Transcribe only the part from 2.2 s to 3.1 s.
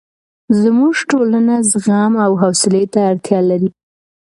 او حوصلې ته